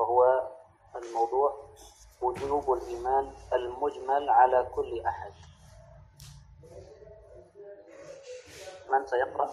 [0.00, 0.48] وهو
[0.96, 1.68] الموضوع
[2.22, 5.32] وجوب الإيمان المجمل على كل أحد
[8.92, 9.50] من سيقرأ؟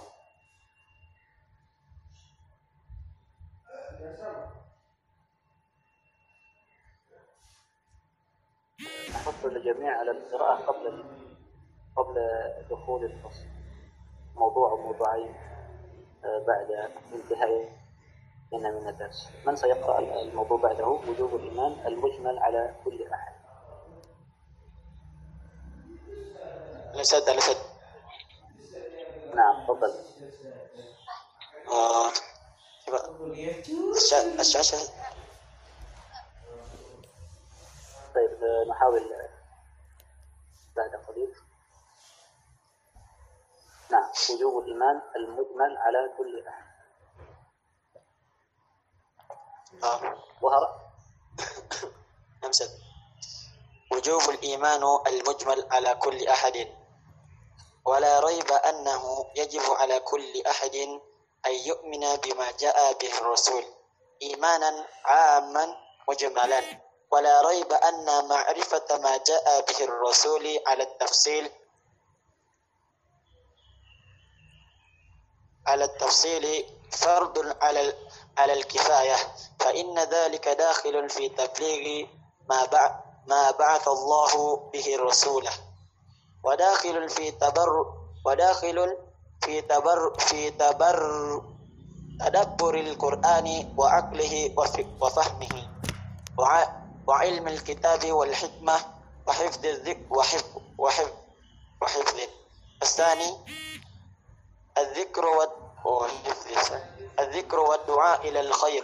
[9.15, 11.03] أحط الجميع على القراءة قبل
[11.95, 12.15] قبل
[12.69, 13.45] دخول الفصل
[14.35, 15.33] موضوع موضوعين
[16.25, 16.71] آه، بعد
[17.13, 17.86] انتهاء
[18.51, 19.27] من الدرس.
[19.45, 23.33] من سيقرأ الموضوع بعده؟ وجوب الإيمان المجمل على كل أحد.
[26.93, 27.57] الأسد الأسد
[29.33, 29.93] نعم تفضل.
[31.67, 32.11] آه.
[34.39, 34.77] الشاشة
[38.15, 39.11] طيب نحاول
[40.75, 41.35] بعد قليل.
[43.91, 46.76] نعم وجوب الإيمان المجمل على كل أحد.
[49.83, 50.23] آه.
[50.41, 50.79] ظهر
[52.45, 52.69] أمسد
[53.91, 56.67] وجوب الإيمان المجمل على كل أحد.
[57.85, 60.75] ولا ريب أنه يجب على كل أحد
[61.45, 63.63] أن يؤمن بما جاء به الرسول.
[64.21, 65.75] إيمانا عاما
[66.09, 66.61] مجملا
[67.11, 71.51] ولا ريب أن معرفة ما جاء به الرسول على التفصيل.
[75.67, 77.93] على التفصيل فرض على
[78.37, 79.15] على الكفاية
[79.59, 82.07] فإن ذلك داخل في تبليغ
[82.49, 82.91] ما بعث
[83.27, 85.51] ما بعث الله به رسوله
[86.43, 87.85] وداخل في تبر
[88.25, 88.97] وداخل
[89.41, 91.41] في تبر في تبر
[92.19, 94.53] تدبر القرآن وعقله
[95.01, 95.69] وفهمه.
[97.07, 98.75] وعلم الكتاب والحكمة
[99.27, 101.11] وحفظ الذكر وحفظ وحفظ
[101.81, 102.19] وحفظ
[102.83, 103.33] الثاني
[104.77, 105.25] الذكر
[107.19, 108.83] الذكر والدعاء إلى الخير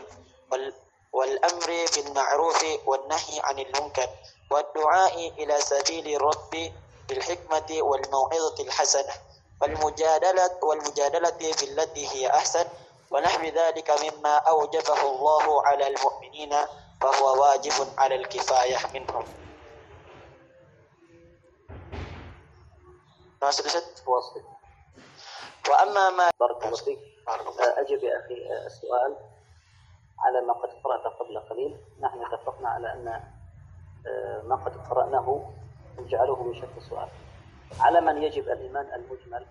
[1.14, 4.10] والأمر بالمعروف والنهي عن المنكر
[4.52, 6.72] والدعاء إلى سبيل الرب
[7.10, 9.14] بالحكمة والموعظة الحسنة
[9.62, 12.66] والمجادلة والمجادلة بالتي هي أحسن
[13.12, 16.54] ونحو ذلك مما أوجبه الله على المؤمنين
[17.02, 19.26] فهو واجب على الكفاية منهم.
[24.08, 24.53] واصل.
[25.70, 27.00] وأما ما بارك الله فيك
[27.60, 29.16] أجب يا أخي السؤال
[30.20, 31.78] على ما قد قرأت قبل قليل.
[32.00, 33.08] نحن اتفقنا على أن
[34.08, 35.54] آه، ما قد قرأناه
[35.98, 37.10] نجعله بشكل سؤال
[37.80, 39.46] على من يجب الإيمان المجمل؟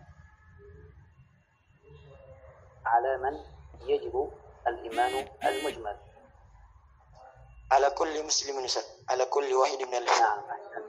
[2.86, 3.40] على من
[3.86, 4.30] يجب
[4.66, 5.96] الإيمان المجمل؟
[7.72, 8.66] على كل مسلم
[9.10, 10.20] على كل واحد من المسلمين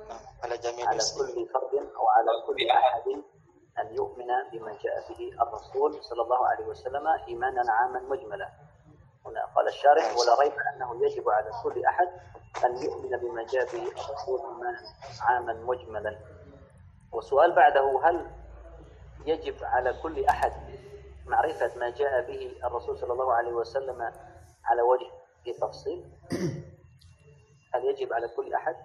[0.10, 0.20] نعم.
[0.44, 3.24] على جميع على كل فرد أو على كل أحد.
[3.80, 8.50] أن يؤمن بما جاء به الرسول صلى الله عليه وسلم إيمانا عاما مجملا
[9.26, 12.08] هنا قال الشارح ولا ريب أنه يجب على كل أحد
[12.66, 14.80] أن يؤمن بما جاء به الرسول إيمانا
[15.22, 16.20] عاما مجملا
[17.12, 18.32] والسؤال بعده هل
[19.26, 20.52] يجب على كل أحد
[21.26, 24.02] معرفة ما جاء به الرسول صلى الله عليه وسلم
[24.66, 25.12] على وجه
[25.62, 26.12] تفصيل
[27.74, 28.76] هل يجب على كل أحد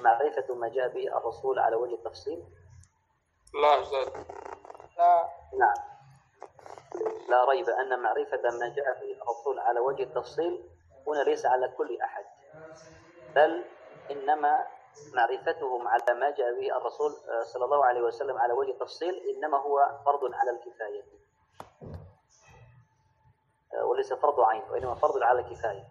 [0.00, 2.44] معرفة ما جاء به الرسول على وجه التفصيل
[3.54, 4.08] لا أستاذ
[4.98, 5.28] لا.
[5.58, 5.74] نعم.
[7.28, 10.64] لا ريب أن معرفة ما جاء به الرسول على وجه التفصيل
[11.06, 12.24] هنا ليس على كل أحد
[13.34, 13.64] بل
[14.10, 14.66] إنما
[15.14, 19.58] معرفتهم على ما جاء به الرسول آه، صلى الله عليه وسلم على وجه التفصيل إنما
[19.58, 21.02] هو فرض على الكفاية.
[23.74, 25.84] آه، وليس فرض عين وإنما فرض على الكفاية.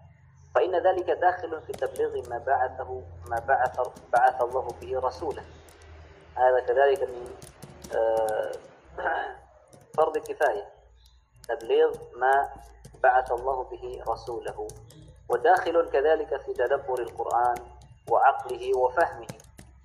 [0.56, 3.80] فإن ذلك داخل في تبليغ ما بعثه ما بعث
[4.14, 5.44] بعث الله به رسوله.
[6.36, 7.36] هذا كذلك من
[9.98, 10.66] فرض كفاية.
[11.50, 12.50] تبليغ ما
[13.04, 14.68] بعث الله به رسوله
[15.30, 17.56] وداخل كذلك في تدبر القرآن
[18.10, 19.28] وعقله وفهمه.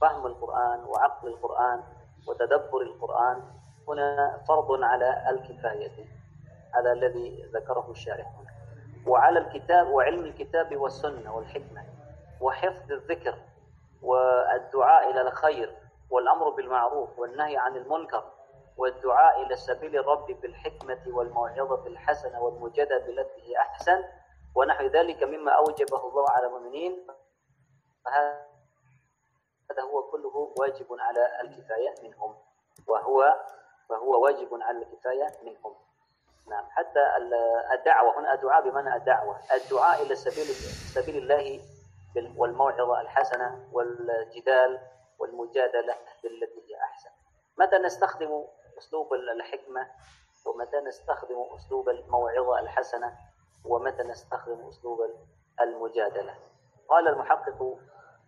[0.00, 1.82] فهم القرآن وعقل القرآن
[2.28, 3.42] وتدبر القرآن
[3.88, 6.04] هنا فرض على الكفاية
[6.74, 8.54] هذا الذي ذكره الشارح هنا.
[9.06, 11.84] وعلى الكتاب وعلم الكتاب والسنة والحكمة
[12.40, 13.38] وحفظ الذكر
[14.02, 15.76] والدعاء إلى الخير
[16.14, 18.32] والأمر بالمعروف والنهي عن المنكر
[18.76, 24.04] والدعاء إلى سبيل الرب بالحكمة والموعظة الحسنة والمجادلة بالتي هي أحسن
[24.54, 27.06] ونحو ذلك مما أوجبه الله على المؤمنين.
[28.04, 32.36] فهذا هو كله واجب على الكفاية منهم.
[32.86, 33.34] وهو
[33.88, 35.74] فهو واجب على الكفاية منهم.
[36.46, 36.64] نعم.
[36.70, 37.00] حتى
[37.74, 38.18] الدعوة.
[38.20, 39.40] هنا الدعاء بمعنى الدعوة.
[39.54, 40.46] الدعاء إلى سبيل
[40.94, 41.60] سبيل الله
[42.36, 44.80] والموعظة الحسنة والجدال
[45.18, 47.10] والمجادلة بالتي هي أحسن.
[47.58, 48.44] متى نستخدم
[48.78, 49.90] أسلوب الحكمة
[50.46, 53.16] ومتى نستخدم أسلوب الموعظة الحسنة
[53.64, 54.98] ومتى نستخدم أسلوب
[55.60, 56.34] المجادلة؟
[56.88, 57.78] قال المحقق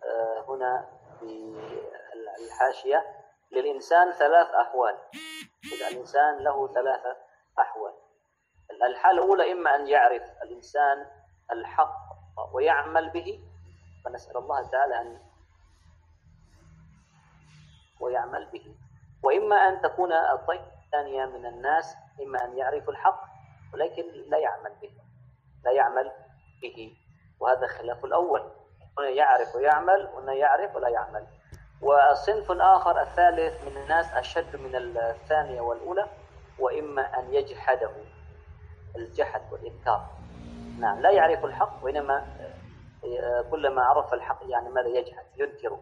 [0.03, 0.89] آه، هنا
[1.19, 1.55] في
[2.39, 3.05] الحاشية
[3.51, 4.97] للإنسان ثلاث أحوال.
[5.91, 7.17] الإنسان له ثلاثة
[7.59, 7.93] أحوال.
[8.71, 11.05] الحالة الأولى إما أن يعرف الإنسان
[11.51, 11.97] الحق
[12.53, 13.43] ويعمل به
[14.05, 15.26] فنسأل الله تعالى أن
[17.99, 18.75] ويعمل به.
[19.23, 23.23] وإما أن تكون الطيب الثانية من الناس إما أن يعرف الحق
[23.73, 24.91] ولكن لا يعمل به
[25.65, 26.11] لا يعمل
[26.61, 26.97] به.
[27.39, 28.41] وهذا خلاف الأول.
[28.99, 31.27] هنا يعرف ويعمل وهنا يعرف ولا يعمل.
[31.81, 36.07] وصنف آخر الثالث من الناس أشد من الثانية والأولى
[36.59, 37.91] وإما أن يجحده.
[38.95, 40.05] الجحد والإنكار.
[40.79, 42.25] نعم لا يعرف الحق وإنما
[43.03, 45.79] آه، كلما عرف الحق يعني ماذا يجحد ينكره.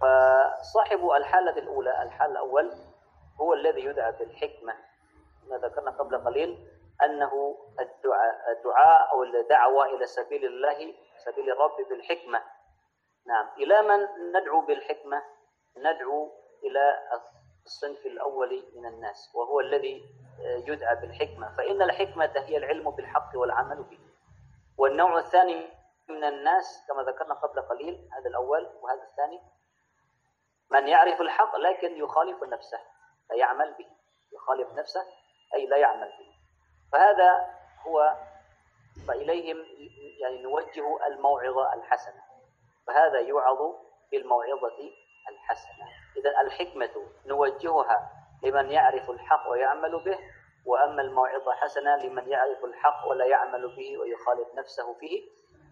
[0.00, 2.70] فصاحب الحالة الأولى الحال الأول
[3.40, 4.74] هو الذي يدعى بالحكمة
[5.48, 6.68] ما ذكرنا قبل قليل
[7.02, 10.94] أنه الدعاء, الدعاء أو الدعوة إلى سبيل الله
[11.24, 12.42] سبيل الرب بالحكمة.
[13.26, 13.48] نعم.
[13.58, 14.00] إلى من
[14.32, 15.22] ندعو بالحكمة؟
[15.76, 16.32] ندعو
[16.64, 16.98] إلى
[17.64, 20.04] الصنف الأول من الناس وهو الذي
[20.66, 21.56] يدعى بالحكمة.
[21.56, 23.98] فإن الحكمة هي العلم بالحق والعمل به.
[24.78, 25.66] والنوع الثاني
[26.08, 29.40] من الناس كما ذكرنا قبل قليل هذا الأول وهذا الثاني
[30.74, 32.80] من يعرف الحق لكن يخالف نفسه
[33.30, 33.86] لا يعمل به.
[34.32, 35.00] يخالف نفسه
[35.54, 36.34] أي لا يعمل به.
[36.92, 37.54] فهذا
[37.86, 38.14] هو
[39.08, 39.56] فإليهم
[40.20, 42.22] يعني نوجه الموعظة الحسنة.
[42.86, 43.58] فهذا يوعظ
[44.12, 44.78] بالموعظة
[45.28, 45.86] الحسنة.
[46.16, 48.10] إذا الحكمة نوجهها
[48.42, 50.18] لمن يعرف الحق ويعمل به
[50.66, 55.22] وأما الموعظة حسنة لمن يعرف الحق ولا يعمل به ويخالف نفسه فيه.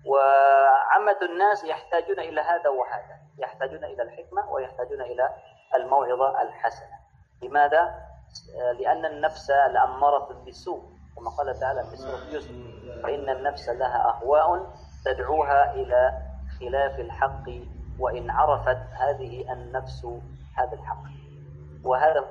[0.07, 3.22] وعامة الناس يحتاجون إلى هذا وهذا.
[3.39, 5.31] يحتاجون إلى الحكمة ويحتاجون إلى
[5.75, 6.99] الموعظة الحسنة.
[7.43, 7.95] لماذا؟
[8.79, 10.83] لأن النفس لأمارة بالسوء
[11.17, 12.51] كما قال تعالى في سورة يوسف
[13.03, 14.67] فإن النفس لها أهواء
[15.05, 16.13] تدعوها إلى
[16.61, 17.45] خلاف الحق
[17.99, 20.05] وإن عرفت هذه النفس
[20.59, 21.03] هذا الحق.
[21.85, 22.25] وهذا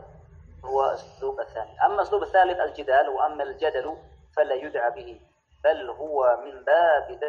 [0.65, 1.85] هو الأسلوب الثاني.
[1.85, 3.97] أما الأسلوب الثالث الجدال وأما الجدل
[4.37, 5.21] فلا يدعى به
[5.63, 7.19] بل هو من باب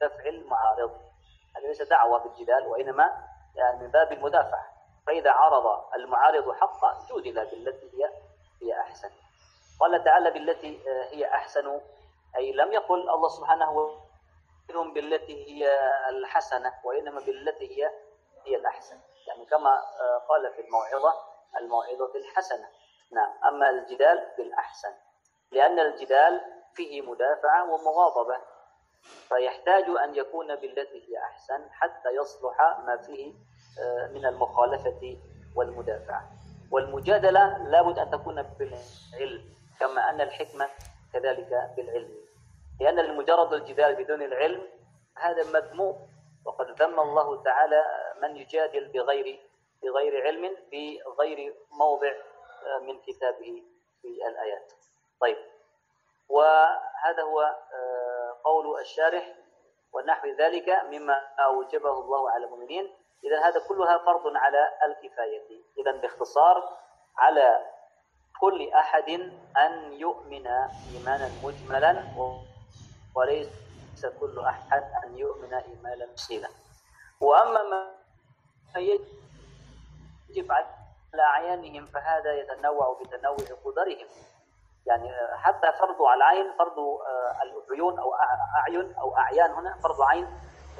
[0.00, 0.90] دفع المعارض.
[1.56, 3.24] هذا ليس دعوة بالجدال وإنما
[3.54, 4.66] يعني من باب المدافعة.
[5.06, 8.10] فإذا عرض المعارض حقا جودل بالتي هي
[8.62, 9.10] هي أحسن.
[9.80, 11.80] قال تعالى بالتي هي أحسن.
[12.36, 14.00] أي لم يقل الله سبحانه
[14.68, 17.90] منهم بالتي هي الحسنة وإنما بالتي هي
[18.46, 19.00] هي الأحسن.
[19.26, 19.82] يعني كما
[20.28, 21.14] قال في الموعظة
[21.56, 22.68] الموعظة الحسنة.
[23.12, 23.32] نعم.
[23.44, 24.92] أما الجدال بالأحسن.
[25.52, 26.40] لأن الجدال
[26.74, 28.40] فيه مدافعة ومغاضبة.
[29.02, 33.32] فيحتاج أن يكون بالتي هي أحسن حتى يصلح ما فيه
[34.14, 35.18] من المخالفة
[35.56, 36.30] والمدافعة
[36.70, 39.44] والمجادلة لابد أن تكون بالعلم
[39.80, 40.68] كما أن الحكمة
[41.12, 42.14] كذلك بالعلم.
[42.80, 44.62] لأن المجرد الجدال بدون العلم
[45.16, 46.08] هذا مذموم.
[46.44, 47.84] وقد ذم الله تعالى
[48.22, 49.40] من يجادل بغير
[49.82, 52.12] بغير علم في غير موضع
[52.82, 53.62] من كتابه
[54.02, 54.72] في الآيات.
[55.20, 55.36] طيب.
[56.28, 57.56] وهذا هو
[58.44, 59.34] قول الشارح
[59.92, 62.90] ونحو ذلك مما أوجبه الله على المؤمنين.
[63.24, 65.62] إذا هذا كلها فرض على الكفاية.
[65.78, 66.76] إذا باختصار
[67.16, 67.66] على
[68.40, 69.10] كل أحد
[69.56, 70.46] أن يؤمن
[70.94, 72.04] إيمانا مجملا
[73.14, 76.48] وليس كل أحد أن يؤمن إيمانا تفصيلا
[77.20, 77.90] وأما ما
[78.76, 84.06] يجب على أعيانهم فهذا يتنوع بتنوع قدرهم.
[84.86, 86.78] يعني حتى فرض العين فرض
[87.42, 88.14] العيون أو
[88.56, 90.26] أعين أو أعيان هنا فرض عين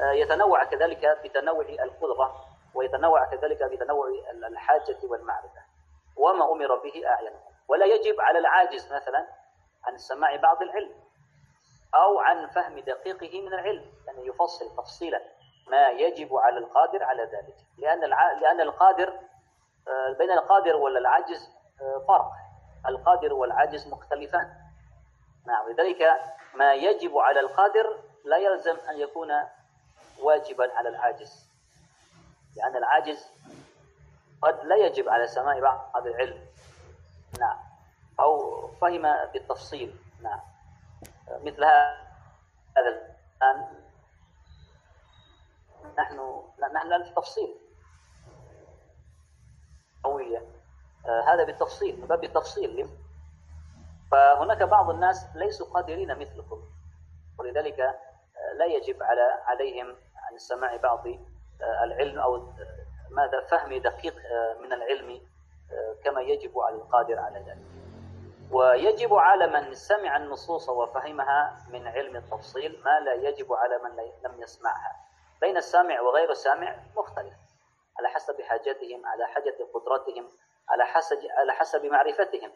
[0.00, 2.34] يتنوع كذلك بتنوع القدرة
[2.74, 5.60] ويتنوع كذلك بتنوع الحاجة والمعرفة.
[6.16, 9.26] وما أمر به أعينهم ولا يجب على العاجز مثلا
[9.84, 10.94] عن سماع بعض العلم
[11.94, 15.20] أو عن فهم دقيقه من العلم يعني يفصل تفصيلا.
[15.70, 17.56] ما يجب على القادر على ذلك.
[18.04, 18.32] الع...
[18.32, 19.18] لأن القادر
[20.18, 21.50] بين القادر ولا العاجز
[22.08, 22.30] فرق.
[22.88, 24.54] القادر والعاجز مختلفان.
[25.46, 26.02] نعم لذلك
[26.54, 29.28] ما يجب على القادر لا يلزم أن يكون
[30.22, 31.50] واجبا على العاجز
[32.56, 33.30] لأن العاجز
[34.42, 36.46] قد لا يجب على سماع بعض العلم.
[37.38, 37.58] نعم
[38.20, 39.96] أو فهم بالتفصيل.
[40.22, 40.40] نعم
[41.28, 41.98] مثل هذا
[42.78, 43.80] الآن
[45.98, 46.42] نحن
[46.74, 47.54] نحن لا التفصيل.
[50.04, 50.59] قوية.
[51.06, 52.88] هذا بالتفصيل من باب التفصيل.
[54.10, 56.62] فهناك بعض الناس ليسوا قادرين مثلكم
[57.38, 57.78] ولذلك
[58.54, 61.06] لا يجب على عليهم عن سماع بعض
[61.82, 62.52] العلم أو
[63.10, 64.14] ماذا فهم دقيق
[64.60, 65.20] من العلم
[66.04, 67.66] كما يجب على القادر على ذلك.
[68.50, 73.90] ويجب على من سمع النصوص وفهمها من علم التفصيل ما لا يجب على من
[74.24, 74.96] لم يسمعها.
[75.40, 77.34] بين السامع وغير السامع مختلف
[77.98, 80.28] على حسب حاجتهم على حاجة قدرتهم
[80.70, 82.52] على حسب على حسب معرفتهم.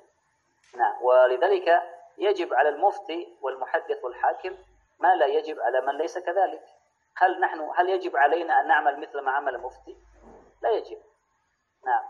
[0.77, 1.03] نعم.
[1.03, 1.83] ولذلك
[2.19, 4.57] يجب على المفتي والمحدث والحاكم
[4.99, 6.65] ما لا يجب على من ليس كذلك.
[7.17, 9.97] هل نحن هل يجب علينا أن نعمل مثل ما عمل المفتي؟
[10.63, 10.99] لا يجب.
[11.87, 12.05] نعم.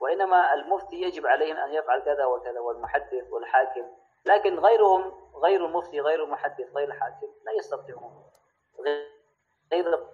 [0.00, 3.86] وإنما المفتي يجب عليهم أن يفعل كذا وكذا والمحدث والحاكم.
[4.26, 8.24] لكن غيرهم غير المفتي غير المحدث غير الحاكم لا يستطيعون.
[9.72, 10.06] غير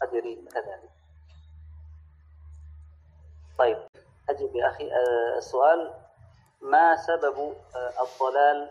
[0.00, 0.97] قادرين كذلك.
[3.58, 3.78] طيب
[4.30, 5.94] أجب يا أخي آه، السؤال
[6.60, 7.38] ما سبب
[7.76, 8.70] آه، الضلال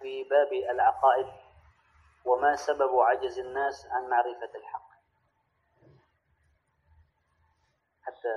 [0.00, 1.26] في باب العقائد؟
[2.24, 4.90] وما سبب عجز الناس عن معرفة الحق؟
[8.02, 8.34] حتى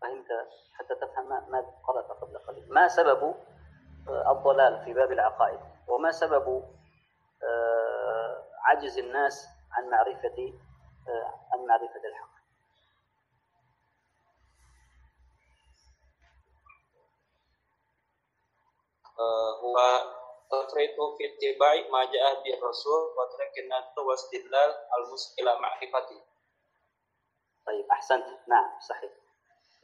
[0.00, 0.26] فهمت
[0.74, 2.72] حتى تفهم ما قرأت قبل قليل.
[2.72, 3.34] ما سبب
[4.08, 6.76] آه، الضلال في باب العقائد؟ وما سبب
[8.64, 10.52] عجز الناس عن معرفة
[11.52, 12.35] عن معرفة الحق؟
[19.62, 19.76] هو
[20.50, 26.22] تفريط في اتباع ما جاء به الرسول وترك النت واستدلال المسك إلى معرفته
[27.66, 28.24] طيب أحسنت.
[28.48, 29.10] نعم صحيح.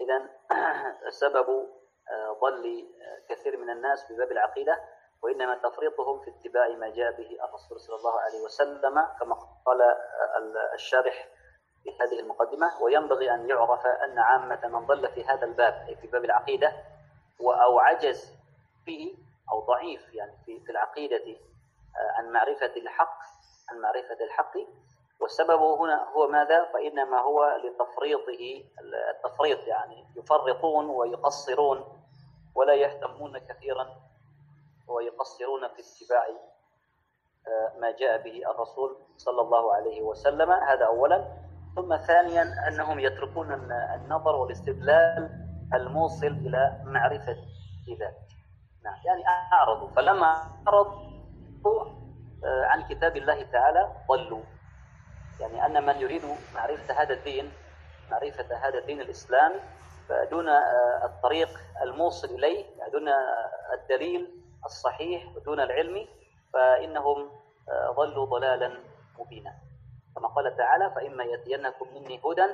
[0.00, 0.28] إذا
[1.20, 1.68] سبب
[2.42, 2.88] ضل
[3.28, 4.80] كثير من الناس في باب العقيدة
[5.22, 9.34] وإنما تفريطهم في اتباع ما جاء به الرسول صلى الله عليه وسلم كما
[9.66, 9.82] قال
[10.74, 11.28] الشارح
[11.82, 12.82] في هذه المقدمة.
[12.82, 16.72] وينبغي أن يعرف أن عامة من ضل في هذا الباب أي في باب العقيدة
[17.40, 18.41] أو عجز
[18.84, 19.14] فيه
[19.52, 23.18] أو ضعيف يعني في في العقيدة آه، عن معرفة الحق
[23.70, 24.56] عن معرفة الحق.
[25.20, 28.64] والسبب هنا هو ماذا؟ فإنما هو لتفريطه
[29.10, 32.02] التفريط يعني يفرطون ويقصرون
[32.54, 33.86] ولا يهتمون كثيرا
[34.88, 36.26] ويقصرون في اتباع
[37.46, 40.50] آه، ما جاء به الرسول صلى الله عليه وسلم.
[40.50, 41.42] هذا أولا.
[41.76, 43.52] ثم ثانيا أنهم يتركون
[43.94, 45.30] النظر والاستدلال
[45.74, 47.36] الموصل إلى معرفة
[47.88, 48.41] ذلك.
[48.84, 49.22] نعم يعني
[49.52, 50.26] أعرضوا فلما
[50.68, 51.12] أعرضوا
[52.44, 54.42] آه، عن كتاب الله تعالى ضلوا.
[55.40, 56.22] يعني أن من يريد
[56.54, 57.52] معرفة هذا الدين
[58.10, 59.60] معرفة هذا الدين الإسلامي
[60.08, 61.48] فدون آه، الطريق
[61.82, 63.08] الموصل إليه يعني دون
[63.72, 66.08] الدليل الصحيح ودون العلم
[66.52, 67.30] فإنهم
[67.68, 68.78] آه، ضلوا ضلالا
[69.18, 69.54] مبينا.
[70.16, 72.46] كما قال تعالى فإما يأتينكم مني هدى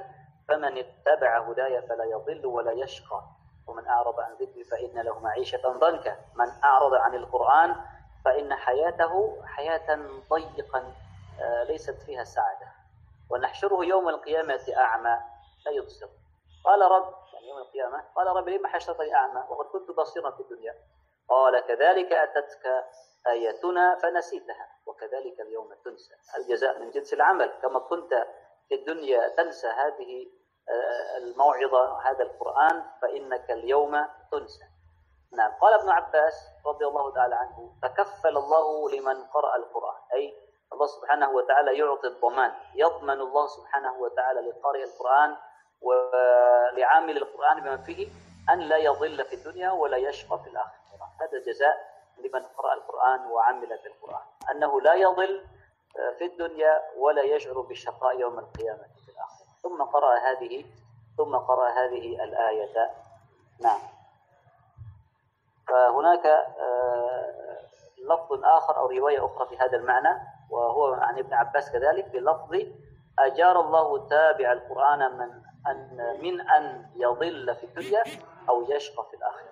[0.48, 3.37] فمن اتبع هداي فلا يضل ولا يشقى.
[3.68, 6.16] ومن أعرض عن ذكري فإن له معيشة ضنكا.
[6.34, 7.76] من أعرض عن القرآن
[8.24, 9.96] فإن حياته حياة
[10.30, 10.92] ضيقا
[11.40, 12.72] آه، ليست فيها سعادة.
[13.30, 15.18] ونحشره يوم القيامة أعمى
[15.66, 16.08] لا يبصر.
[16.64, 20.74] قال رب يعني يوم القيامة قال رب لما حشرتني أعمى؟ وقد كنت بصيرا في الدنيا.
[21.28, 22.66] قال كذلك أتتك
[23.26, 26.14] آياتنا فنسيتها وكذلك اليوم تنسى.
[26.38, 27.52] الجزاء من جنس العمل.
[27.62, 28.26] كما كنت
[28.68, 30.30] في الدنيا تنسى هذه
[31.16, 34.64] الموعظة هذا القرآن فإنك اليوم تنسى.
[35.32, 35.52] نعم.
[35.60, 39.96] قال ابن عباس رضي الله تعالى عنه تكفل الله لمن قرأ القرآن.
[40.12, 40.34] أي
[40.72, 45.36] الله سبحانه وتعالى يعطي الضمان يضمن الله سبحانه وتعالى لقارئ القرآن
[45.82, 48.08] ولعامل القرآن بما فيه
[48.50, 51.08] أن لا يضل في الدنيا ولا يشقى في الآخرة.
[51.20, 51.76] هذا جزاء
[52.18, 54.26] لمن قرأ القرآن وعمل بالقرآن.
[54.50, 55.46] أنه لا يضل
[56.18, 58.82] في الدنيا ولا يشعر بالشقاء يوم القيامة.
[58.82, 58.97] في
[59.62, 60.64] ثم قرأ هذه
[61.16, 62.90] ثم قرأ هذه الآية.
[63.60, 63.80] نعم.
[65.68, 67.58] فهناك آه،
[67.98, 72.56] لفظ آخر أو رواية أخرى في هذا المعنى وهو عن ابن عباس كذلك بلفظ
[73.18, 78.02] أجار الله تابع القرآن من أن من أن يضل في الدنيا
[78.48, 79.48] أو يشقى في الآخرة.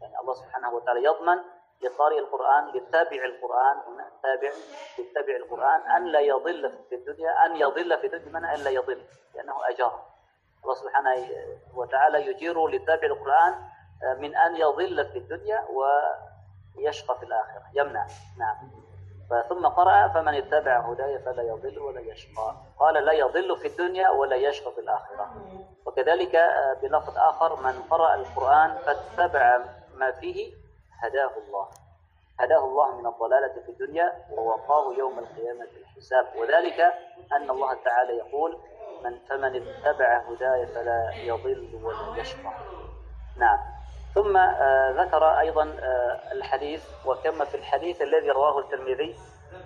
[0.00, 3.76] يعني الله سبحانه وتعالى يضمن لقارئ القرآن لتابع القرآن
[4.22, 4.50] تابع
[4.98, 9.02] لتابع القرآن أن لا يضل في الدنيا أن يضل في الدنيا من أن لا يضل
[9.34, 10.02] لأنه أجار
[10.62, 11.28] الله سبحانه
[11.74, 13.54] وتعالى يجير لتابع القرآن
[14.04, 15.64] آه، من أن يضل في الدنيا
[16.78, 18.06] ويشقى في الآخرة يمنع.
[18.38, 18.56] نعم.
[19.48, 22.54] ثم قرأ فمن اتبع هداي فلا يضل ولا يشقى.
[22.78, 25.34] قال لا يضل في الدنيا ولا يشقى في الآخرة.
[25.86, 29.58] وكذلك آه، بلفظ آخر من قرأ القرآن فاتبع
[29.94, 30.52] ما فيه
[30.98, 31.68] هداه الله.
[32.40, 36.26] هداه الله من الضلالة في الدنيا ووقاه يوم القيامة الحساب.
[36.36, 36.80] وذلك
[37.32, 38.58] أن الله تعالى يقول
[39.04, 42.52] من فمن اتبع هداي فلا يضل ولا يشقى.
[43.36, 43.58] نعم.
[44.14, 49.16] ثم آه ذكر أيضا آه الحديث وكما في الحديث الذي رواه الترمذي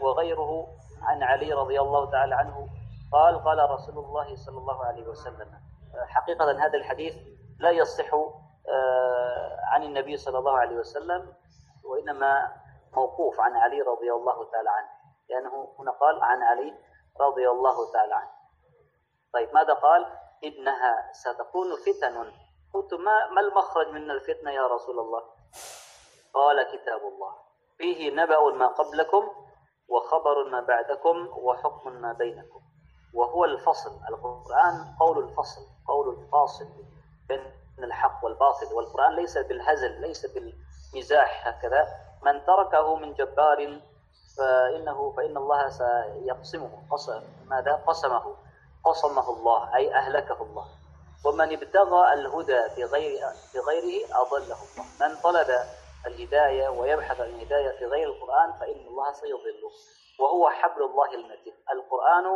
[0.00, 0.66] وغيره
[1.02, 2.68] عن علي رضي الله تعالى عنه
[3.12, 5.48] قال قال رسول الله صلى الله عليه وسلم.
[5.94, 7.14] آه حقيقة هذا الحديث
[7.58, 8.14] لا يصح
[9.72, 11.34] عن النبي صلى الله عليه وسلم
[11.84, 12.56] وإنما
[12.96, 14.88] موقوف عن علي رضي الله تعالى عنه
[15.28, 16.78] لأنه هنا قال عن علي
[17.20, 18.30] رضي الله تعالى عنه.
[19.32, 20.06] طيب ماذا قال؟
[20.44, 22.32] إنها ستكون فتن.
[22.74, 25.22] قلت ما, ما المخرج من الفتنة يا رسول الله؟
[26.34, 27.34] قال كتاب الله.
[27.78, 29.30] فيه نبأ ما قبلكم
[29.88, 32.60] وخبر ما بعدكم وحكم ما بينكم.
[33.14, 36.66] وهو الفصل القرآن قول الفصل قول الفاصل.
[37.28, 41.88] بين الحق والباطل والقرآن ليس بالهزل ليس بالمزاح هكذا.
[42.22, 43.80] من تركه من جبار
[44.38, 46.70] فإنه فإن الله سيقسمه.
[46.90, 48.36] قسم ماذا؟ قسمه.
[48.84, 50.66] قسمه الله أي أهلكه الله.
[51.26, 53.20] ومن ابتغى الهدى في غير
[53.52, 54.84] في غيره أضله الله.
[55.00, 55.48] من طلب
[56.06, 59.70] الهداية ويبحث عن الهداية في غير القرآن فإن الله سيضله.
[60.20, 61.54] وهو حبل الله المتين.
[61.72, 62.26] القرآن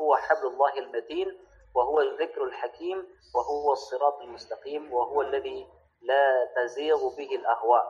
[0.00, 1.45] هو حبل الله المتين.
[1.76, 5.66] وهو الذكر الحكيم وهو الصراط المستقيم وهو الذي
[6.02, 7.86] لا تزيغ به الأهواء.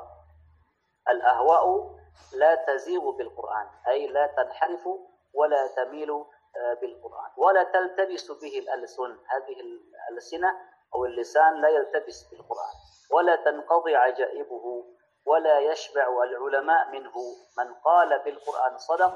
[1.08, 1.90] الأهواء
[2.34, 4.88] لا تزيغ بالقرآن أي لا تنحرف
[5.34, 7.30] ولا تميل آه، بالقرآن.
[7.36, 10.48] ولا تلتبس به الألسن هذه الألسنة
[10.94, 12.74] أو اللسان لا يلتبس بالقرآن.
[13.10, 14.84] ولا تنقضي عجائبه
[15.26, 17.14] ولا يشبع العلماء منه.
[17.58, 19.14] من قال بالقرآن صدق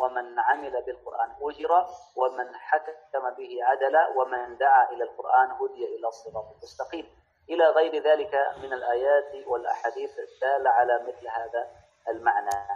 [0.00, 6.44] ومن عمل بالقرآن أجر ومن حكم به عدل ومن دعا إلى القرآن هدي إلى الصراط
[6.56, 7.06] المستقيم.
[7.50, 11.70] إلى غير ذلك من الآيات والأحاديث الدالة على مثل هذا
[12.08, 12.68] المعنى.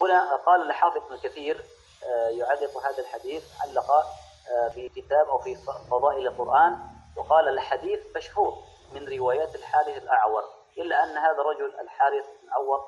[0.00, 1.64] هنا قال الحافظ ابن كثير
[2.04, 5.56] آه، يعلق هذا الحديث علق آه، في كتاب أو في
[5.90, 6.78] فضائل القرآن
[7.16, 8.54] وقال الحديث مشهور
[8.92, 10.44] من روايات الحارث الأعور.
[10.78, 12.78] إلا أن هذا الرجل الحارث الأعور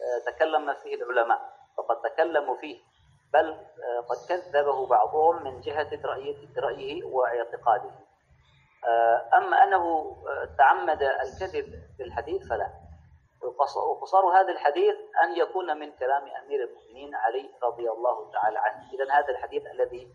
[0.00, 2.80] آه، تكلم فيه العلماء فقد تكلموا فيه
[3.32, 3.56] بل
[4.08, 5.90] قد كذبه بعضهم من جهة
[6.58, 7.90] رأيه واعتقاده.
[9.34, 10.16] أما أنه
[10.58, 12.70] تعمد الكذب في الحديث فلا
[13.42, 18.90] وقصار هذا الحديث أن يكون من كلام أمير المؤمنين علي رضي الله تعالى عنه.
[18.92, 20.08] إذا هذا الحديث الذي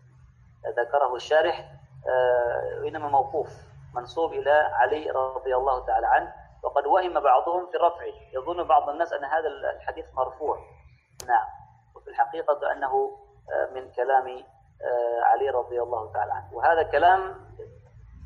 [0.66, 1.72] ذكره الشارح
[2.08, 3.48] آه، إنما موقوف
[3.94, 6.34] منصوب إلى علي رضي الله تعالى عنه.
[6.62, 8.14] وقد وهم بعضهم في رفعه.
[8.32, 10.56] يظن بعض الناس أن هذا الحديث مرفوع.
[11.26, 11.46] نعم.
[11.96, 13.18] وفي الحقيقة أنه
[13.54, 14.26] آه، من كلام
[14.82, 16.54] آه، علي رضي الله تعالى عنه.
[16.54, 17.34] وهذا كلام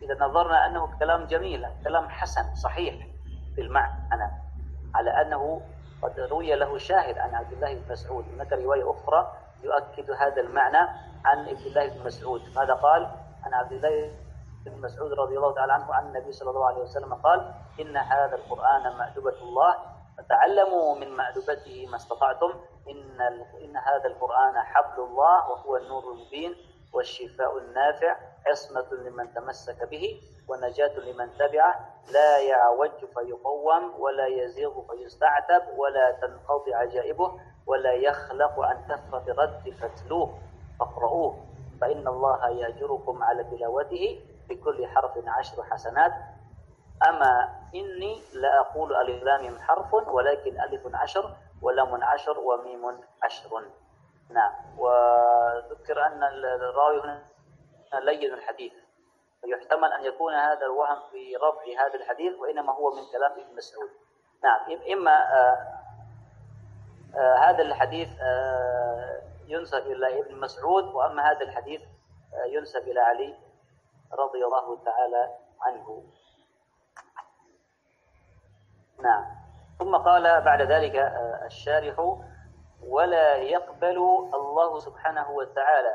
[0.03, 2.95] إذا نظرنا أنه كلام جميل كلام حسن صحيح
[3.55, 4.31] في المعنى
[4.95, 5.63] على أنه
[6.03, 8.25] قد روي له شاهد عن عبد الله بن مسعود.
[8.35, 10.79] هناك رواية أخرى يؤكد هذا المعنى
[11.25, 12.43] عن عبد الله بن مسعود.
[12.57, 13.11] ماذا قال؟
[13.45, 14.11] عن عبد الله
[14.67, 18.35] بن مسعود رضي الله تعالى عنه عن النبي صلى الله عليه وسلم قال إن هذا
[18.37, 19.77] القرآن مأدبة الله
[20.19, 22.53] فتعلموا من مأدبته ما استطعتم.
[22.91, 23.21] إن
[23.65, 26.55] إن هذا القرآن حبل الله وهو النور المبين
[26.93, 31.75] والشفاء النافع عصمة لمن تمسك به ونجاة لمن تبعه.
[32.13, 40.39] لا يعوج فيقوم ولا يزيغ فيستعتب ولا تنقضي عجائبه ولا يخلق عن كثرة رد فتلوه
[40.79, 41.37] فاقرؤوه.
[41.81, 44.21] فإن الله يأجركم على تلاوته
[44.55, 46.13] بكل حرف عشر حسنات.
[47.09, 53.63] أما إني لا أقول ألف لام حرف ولكن ألف عشر ولام عشر وميم عشر.
[54.31, 54.53] نعم.
[54.79, 57.23] وذكر أن الراوي هنا
[58.01, 58.73] لين الحديث.
[59.41, 63.91] فيحتمل أن يكون هذا الوهم في رفع هذا الحديث وإنما هو من كلام ابن مسعود.
[64.45, 64.81] نعم.
[64.93, 65.57] إما آه
[67.17, 71.81] آه هذا الحديث آه ينسب إلى ابن مسعود وأما هذا الحديث
[72.47, 73.35] ينسب إلى علي.
[74.19, 76.05] رضي الله تعالى عنه.
[79.03, 79.25] نعم.
[79.79, 82.19] ثم قال بعد ذلك آه، الشارح
[82.83, 83.99] ولا يقبل
[84.35, 85.95] الله سبحانه وتعالى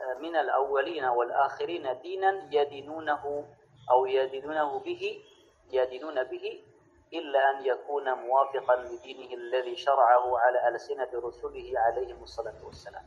[0.00, 3.44] آه، من الأولين والآخرين دينا يدينونه
[3.90, 5.22] أو يدينونه به
[5.70, 6.64] يدينون به
[7.12, 13.04] إلا أن يكون موافقا لدينه الذي شرعه على ألسنة رسله عليهم الصلاة والسلام.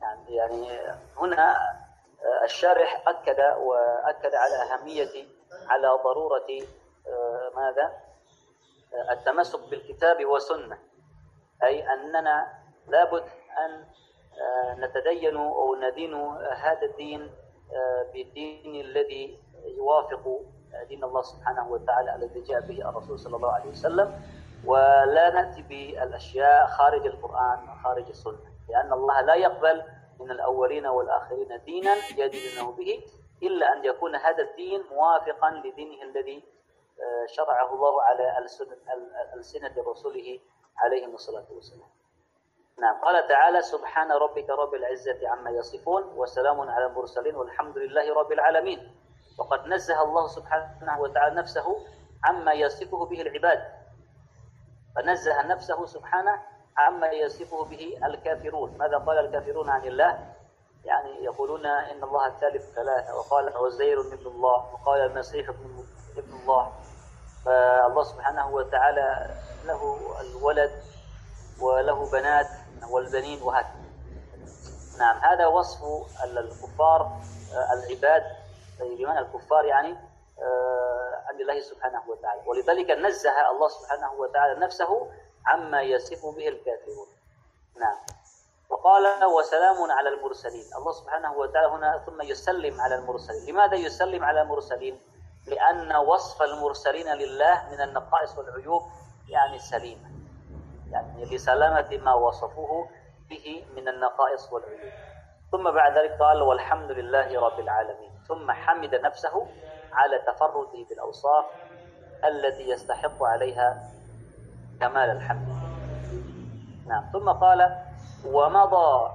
[0.00, 0.78] يعني, يعني
[1.16, 1.56] هنا
[2.44, 5.26] الشارح أكد وأكد على أهمية
[5.68, 6.46] على ضرورة
[7.06, 7.92] آه، ماذا؟
[9.10, 10.78] التمسك بالكتاب والسنة
[11.62, 12.46] أي أننا
[12.88, 13.24] لابد
[13.58, 13.84] أن
[14.40, 16.14] آه، نتدين أو ندين
[16.56, 17.30] هذا الدين
[17.74, 20.40] آه، بالدين الذي يوافق
[20.88, 24.20] دين الله سبحانه وتعالى الذي جاء به الرسول صلى الله عليه وسلم.
[24.64, 29.82] ولا نأتي بالأشياء خارج القرآن وخارج السنة لأن الله لا يقبل
[30.24, 33.04] من الأولين والآخرين دينا يدينه به
[33.42, 36.44] إلا أن يكون هذا الدين موافقا لدينه الذي
[37.00, 38.38] آه، شرعه الله على
[39.34, 40.40] ألسنة رسوله
[40.76, 41.88] عليهم الصلاة والسلام.
[42.78, 43.00] نعم.
[43.04, 48.96] قال تعالى سبحان ربك رب العزة عما يصفون وسلام على المرسلين والحمد لله رب العالمين.
[49.38, 51.86] وقد نزه الله سبحانه وتعالى نفسه
[52.24, 53.62] عما يصفه به العباد.
[54.96, 56.42] فنزه نفسه سبحانه
[56.76, 58.78] عما يصفه به الكافرون.
[58.78, 60.34] ماذا قال الكافرون عن الله؟
[60.84, 65.48] يعني يقولون إن الله الثالث ثلاثة وقال عزير ابن الله وقال المسيح
[66.16, 66.72] ابن الله.
[67.44, 69.30] فالله سبحانه وتعالى
[69.64, 70.82] له الولد
[71.60, 72.46] وله بنات
[72.90, 73.82] والبنين وهكذا
[74.98, 75.80] نعم هذا وصف
[76.24, 77.20] الكفار
[77.72, 78.22] العباد.
[78.80, 79.96] بمعنى الكفار يعني
[81.28, 82.40] عن الله سبحانه وتعالى.
[82.46, 85.10] ولذلك نزه الله سبحانه وتعالى نفسه
[85.46, 87.08] عما يصف به الكافرون.
[87.80, 87.96] نعم.
[88.70, 90.64] وقال وسلام على المرسلين.
[90.78, 93.54] الله سبحانه وتعالى هنا ثم يسلم على المرسلين.
[93.54, 95.00] لماذا يسلم على المرسلين؟
[95.46, 98.82] لأن وصف المرسلين لله من النقائص والعيوب
[99.28, 100.10] يعني سليمة.
[100.90, 102.88] يعني لسلامة ما وصفوه
[103.30, 104.92] به من النقائص والعيوب.
[105.52, 108.12] ثم بعد ذلك قال والحمد لله رب العالمين.
[108.28, 109.46] ثم حمد نفسه
[109.92, 111.44] على تفرده بالأوصاف
[112.24, 113.92] التي يستحق عليها
[114.82, 115.48] كمال الحمد.
[116.86, 117.78] نعم ثم قال
[118.26, 119.10] ومضى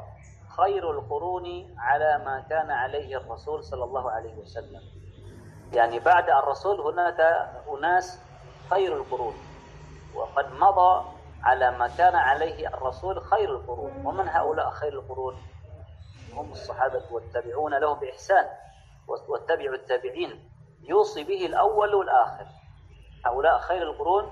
[0.57, 4.81] خير القرون على ما كان عليه الرسول صلى الله عليه وسلم.
[5.73, 7.19] يعني بعد الرسول هناك
[7.77, 8.21] أناس
[8.69, 9.33] خير القرون
[10.15, 11.05] وقد مضى
[11.43, 14.05] على ما كان عليه الرسول خير القرون.
[14.05, 15.35] ومن هؤلاء خير القرون؟
[16.33, 18.45] هم الصحابة والتابعون لهم بإحسان
[19.07, 20.49] واتبعوا التابعين.
[20.83, 22.45] يوصي به الأول والآخر.
[23.25, 24.31] هؤلاء خير القرون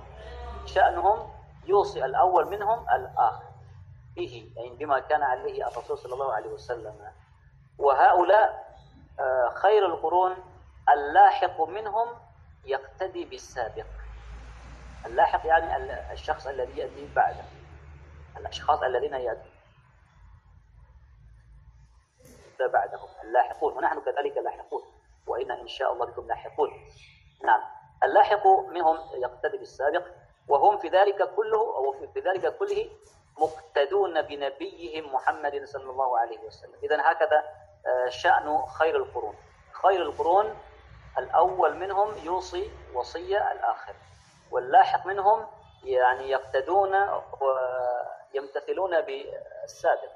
[0.67, 1.31] شأنهم
[1.65, 3.43] يوصي الأول منهم الآخر.
[4.15, 7.11] به يعني بما كان عليه الرسول صلى الله عليه وسلم.
[7.77, 8.65] وهؤلاء
[9.19, 10.35] آه، خير القرون
[10.89, 12.07] اللاحق منهم
[12.65, 13.85] يقتدي بالسابق.
[15.05, 17.43] اللاحق يعني الشخص الذي يأتي بعده.
[18.37, 19.49] الأشخاص الذين يأتي
[22.73, 23.09] بعدهم.
[23.23, 23.73] اللاحقون.
[23.73, 24.81] ونحن كذلك لاحقون.
[25.27, 26.69] وإن إن شاء الله بكم لاحقون.
[27.43, 27.61] نعم.
[28.03, 30.05] اللاحق منهم يقتدي بالسابق.
[30.47, 32.89] وهم في ذلك كله أو في ذلك كله
[33.39, 36.75] مقتدون بنبيهم محمد صلى الله عليه وسلم.
[36.83, 37.43] إذا هكذا
[37.85, 39.35] آه، شأن خير القرون.
[39.71, 40.57] خير القرون
[41.17, 43.95] الأول منهم يوصي وصية الآخر.
[44.51, 45.47] واللاحق منهم
[45.83, 46.95] يعني يقتدون
[48.33, 50.11] ويمتثلون بالسابق.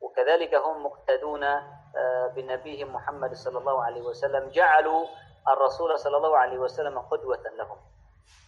[0.00, 4.50] وكذلك هم مقتدون آه، بنبيهم محمد صلى الله عليه وسلم.
[4.50, 5.06] جعلوا
[5.48, 7.76] الرسول صلى الله عليه وسلم قدوة لهم.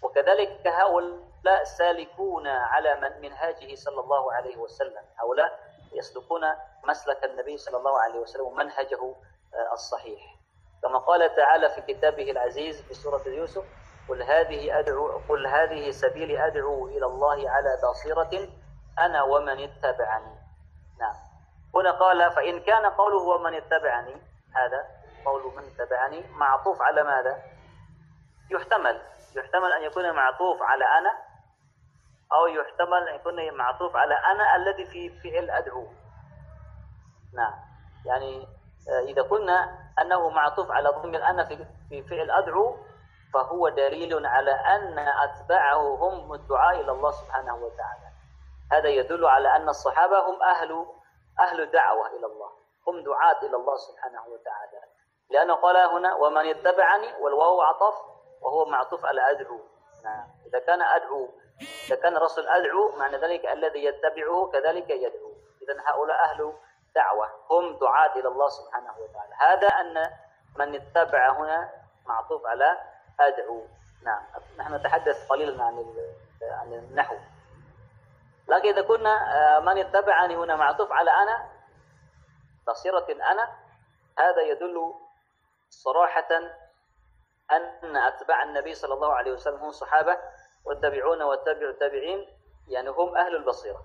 [0.03, 5.03] وكذلك هؤلاء سالكون على من منهاجه صلى الله عليه وسلم.
[5.19, 5.61] هؤلاء
[5.93, 6.43] يسلكون
[6.85, 9.15] مسلك النبي صلى الله عليه وسلم ومنهجه
[9.55, 10.37] آه، الصحيح.
[10.83, 13.65] كما قال تعالى في كتابه العزيز في سورة يوسف
[14.09, 18.49] قل هذه أدعو قل هذه سبيلي أدعو إلى الله على بصيرة
[18.99, 20.37] أنا ومن اتبعني.
[21.01, 21.15] نعم.
[21.75, 24.17] هنا قال فإن كان قوله ومن اتبعني
[24.55, 24.87] هذا
[25.25, 27.43] قول من اتبعني معطوف على ماذا؟
[28.51, 29.03] يحتمل.
[29.37, 31.11] يحتمل أن يكون معطوف على أنا
[32.33, 35.87] أو يحتمل أن يكون معطوف على أنا الذي في فعل أدعو.
[37.35, 37.55] نعم.
[38.07, 38.49] يعني
[38.89, 42.77] آه، إذا قلنا أنه معطوف على ضمير أنا في في فعل أدعو
[43.35, 48.07] فهو دليل على أن أتباعه هم الدعاء إلى الله سبحانه وتعالى.
[48.73, 50.87] هذا يدل على أن الصحابة هم أهل
[51.39, 52.51] أهل دعوة إلى الله
[52.89, 54.81] هم دعاة إلى الله سبحانه وتعالى.
[55.31, 58.16] لأنه قال هنا ومن اتبعني والواو عطف
[58.47, 59.61] وهو معطوف على أدعو.
[60.05, 60.27] نعم.
[60.47, 61.29] إذا كان أدعو
[61.87, 65.33] إذا كان الرسول أدعو معنى ذلك الذي يتبعه كذلك يدعو.
[65.63, 66.53] إذا هؤلاء أهل
[66.95, 69.35] دعوة هم دعاة إلى الله سبحانه وتعالى.
[69.35, 70.11] هذا أن
[70.57, 71.71] من اتبع هنا
[72.07, 72.79] معطوف على
[73.21, 73.67] أدعو.
[74.05, 74.23] نعم.
[74.59, 75.95] نحن نتحدث قليلا عن
[76.43, 77.17] عن النحو.
[78.49, 81.49] لكن إذا كنا آه، من اتبعني هنا معطوف على أنا
[82.69, 83.57] بصيرة أنا
[84.19, 84.95] هذا يدل
[85.71, 86.29] صراحة
[87.51, 90.19] أن أتباع النبي صلى الله عليه وسلم هم صحابة
[90.65, 92.27] والتابعون والتابع التابعين
[92.69, 93.83] يعني هم أهل البصيرة.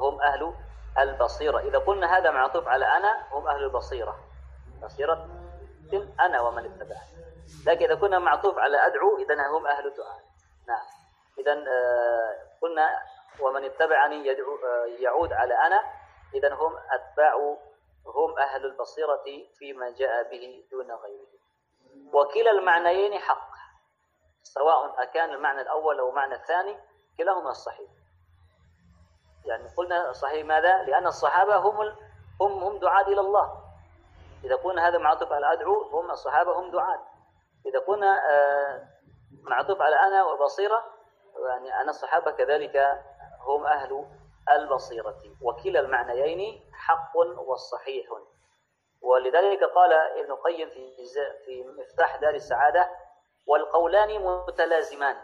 [0.00, 0.54] هم أهل
[0.98, 1.58] البصيرة.
[1.58, 4.18] إذا قلنا هذا معطوف على أنا هم أهل البصيرة.
[4.82, 5.28] بصيرة
[6.20, 7.20] أنا ومن اتبعني
[7.66, 10.20] لكن إذا كنا معطوف على أدعو إذا هم أهل الدعاء
[10.68, 10.86] نعم.
[11.38, 13.02] إذا آه، قلنا
[13.40, 15.80] ومن اتبعني يدعو آه، يعود على أنا.
[16.34, 17.56] إذا هم أتباع
[18.06, 19.24] هم أهل البصيرة
[19.58, 21.39] فيما جاء به دون غيره.
[22.12, 23.50] وكلا المعنيين حق.
[24.42, 26.76] سواء أكان المعنى الأول أو المعنى الثاني
[27.18, 27.90] كلاهما صحيح.
[29.44, 31.96] يعني قلنا صحيح ماذا؟ لأن الصحابة هم
[32.40, 33.60] هم هم دعاة إلى الله.
[34.44, 37.00] إذا قلنا هذا معطوف على أدعو هم الصحابة هم دعاة.
[37.66, 38.88] إذا قلنا آه،
[39.42, 40.84] معطوف على أنا وبصيرة
[41.48, 42.76] يعني أنا الصحابة كذلك
[43.40, 44.06] هم أهل
[44.50, 45.16] البصيرة.
[45.42, 48.06] وكلا المعنيين حق وصحيح.
[49.02, 51.04] ولذلك قال ابن القيم في
[51.44, 52.90] في مفتاح دار السعادة
[53.46, 55.16] والقولان متلازمان.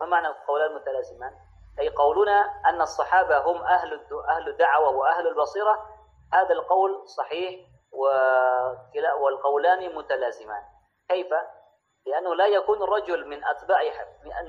[0.00, 1.32] ما معنى القولان متلازمان؟
[1.80, 5.88] أي قولنا أن الصحابة هم أهل أهل الدعوة وأهل البصيرة.
[6.32, 7.60] هذا القول صحيح
[9.20, 10.62] والقولان متلازمان.
[11.08, 11.26] كيف؟
[12.06, 13.80] لأنه لا يكون الرجل من أتباع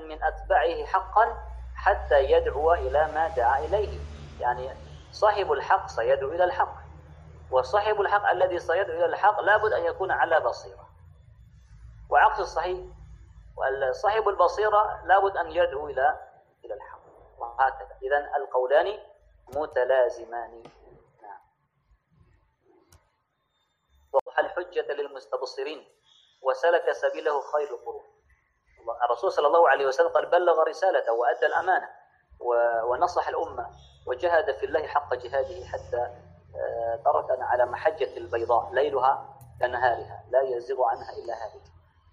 [0.08, 1.36] من أتباعه حقا
[1.76, 3.98] حتى يدعو إلى ما دعا إليه.
[4.40, 4.70] يعني
[5.12, 6.83] صاحب الحق سيدعو إلى الحق.
[7.54, 10.88] وصاحب الحق الذي سيدعو إلى الحق لابد أن يكون على بصيرة.
[12.10, 12.78] وعكس الصحيح
[14.02, 16.18] صاحب البصيرة لابد أن يدعو إلى
[16.64, 17.00] إلى الحق.
[17.38, 17.98] وهكذا.
[18.02, 18.98] إذا القولان
[19.56, 20.62] متلازمان.
[21.22, 21.40] نعم.
[24.12, 25.84] وضح الحجة للمستبصرين.
[26.42, 28.04] وسلك سبيله خير القرون
[29.04, 31.88] الرسول صلى الله عليه وسلم قد بلغ رسالته وأدى الأمانة
[32.84, 33.70] ونصح الأمة
[34.06, 36.23] وجهد في الله حق جهاده حتى
[36.56, 41.60] آه، تركنا على محجة البيضاء ليلها كنهارها لا يزيغ عنها إلا هذه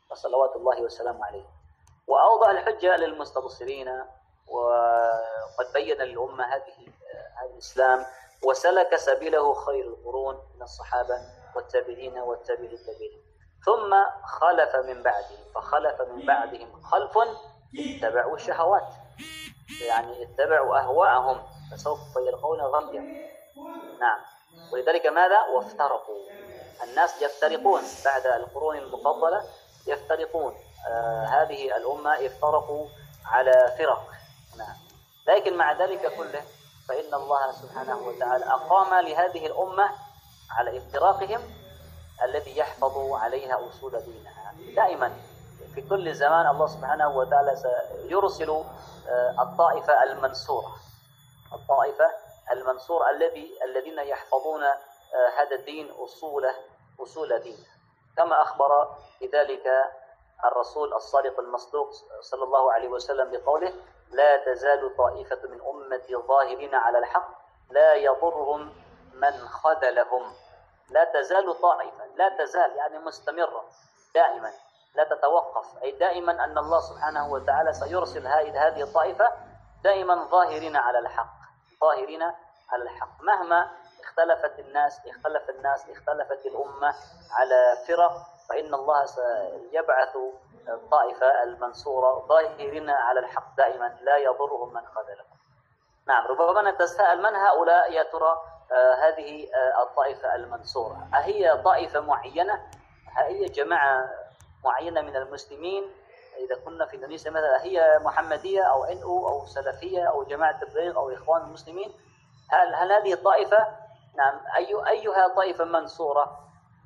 [0.09, 1.45] فصلوات الله وسلامه عليه.
[2.07, 3.89] وأوضح الحجة للمستبصرين
[4.47, 6.87] وقد بين للأمة هذه
[7.35, 8.05] هذا الإسلام
[8.43, 11.21] وسلك سبيله خير القرون من الصحابة
[11.55, 13.21] والتابعين والتابعين التابعين.
[13.65, 17.17] ثم خلف من بعدهم فخلف من بعدهم خلف
[17.79, 18.87] اتبعوا الشهوات.
[19.87, 23.31] يعني اتبعوا أهواءهم فسوف يلقون غيا
[24.01, 24.19] نعم
[24.73, 26.21] ولذلك ماذا؟ وافترقوا.
[26.83, 27.81] الناس يفترقون.
[28.05, 29.43] بعد القرون المفضلة
[29.87, 30.55] يفترقون.
[30.87, 32.87] آه هذه الأمة افترقوا
[33.25, 34.07] على فرق.
[34.57, 34.75] نعم.
[35.27, 36.41] لكن مع ذلك كله
[36.87, 39.89] فإن الله سبحانه وتعالى أقام لهذه الأمة
[40.51, 41.41] على افتراقهم
[42.23, 44.53] الذي يحفظ عليها أصول دينها.
[44.75, 45.13] دائما
[45.75, 50.75] في كل زمان الله سبحانه وتعالى سيرسل آه، الطائفة المنصورة.
[51.53, 52.05] الطائفة
[52.51, 56.55] المنصور الذي الذين يحفظون آه، هذا الدين أصوله
[56.99, 57.65] أصول دينه
[58.17, 59.67] كما أخبر بذلك
[60.45, 63.73] الرسول الصادق المصدوق صلى الله عليه وسلم بقوله
[64.11, 68.73] لا تزال طائفة من أمتي ظاهرين على الحق لا يضرهم
[69.13, 70.33] من خذلهم.
[70.89, 73.63] لا تزال طائفة لا تزال يعني مستمرة
[74.15, 74.51] دائما.
[74.95, 75.83] لا تتوقف.
[75.83, 79.27] أي دائما أن الله سبحانه وتعالى سيرسل هذه الطائفة
[79.83, 81.40] دائما ظاهرين على الحق.
[81.81, 82.23] ظاهرين
[82.71, 83.21] على الحق.
[83.21, 83.69] مهما
[84.03, 86.93] اختلفت الناس اختلف الناس اختلفت الأمة
[87.31, 88.11] على فرق
[88.49, 90.15] فإن الله سيبعث
[90.67, 95.37] الطائفة المنصورة ظاهرين على الحق دائما لا يضرهم من خذلهم.
[96.07, 98.41] نعم ربما نتساءل من هؤلاء يا ترى
[98.71, 102.67] آه هذه آه الطائفة المنصورة؟ أهي طائفة معينة؟
[103.17, 104.09] هي جماعة
[104.63, 105.91] معينة من المسلمين؟
[106.37, 110.95] إذا كنا في إندونيسيا مثلا هي محمدية أو إن أو أو سلفية أو جماعة تبليغ
[110.95, 111.91] أو إخوان المسلمين
[112.51, 113.67] هل هل هذه الطائفة
[114.17, 114.39] نعم.
[114.57, 116.39] أي أيها طائفة منصورة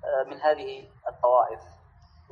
[0.06, 1.60] آه، من هذه الطوائف؟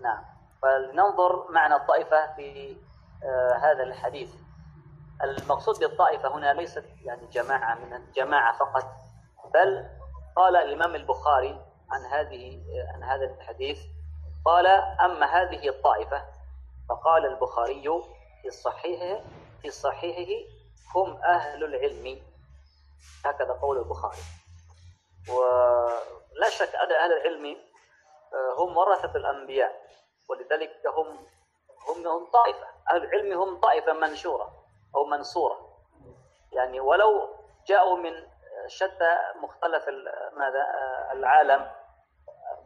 [0.04, 0.24] نعم.
[0.62, 2.78] فلننظر معنى الطائفة في
[3.24, 4.30] آه، هذا الحديث.
[5.24, 8.86] المقصود بالطائفة هنا ليست يعني جماعة من الجماعة فقط
[9.54, 9.90] بل
[10.36, 13.80] قال الإمام البخاري عن هذه آه، عن هذا الحديث
[14.46, 14.68] قال
[15.02, 16.22] أما هذه الطائفة
[16.90, 17.90] فقال البخاري
[18.42, 19.24] في صحيحه
[19.62, 20.50] في صحيحه
[20.96, 22.22] هم أهل العلم.
[23.26, 24.18] هكذا قول البخاري.
[25.30, 27.46] ولا شك أن أهل العلم
[28.34, 29.82] آه، هم ورثة الأنبياء.
[30.30, 31.08] ولذلك هم
[31.88, 32.68] هم هم طائفة.
[32.92, 34.52] أهل العلم هم طائفة منشورة
[34.96, 35.78] أو منصورة.
[36.52, 37.30] يعني ولو
[37.68, 38.14] جاءوا من
[38.68, 39.90] شتى مختلف
[40.38, 41.72] ماذا آه، العالم